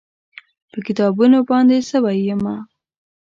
[0.71, 2.55] په کتابونو باندې سوی یمه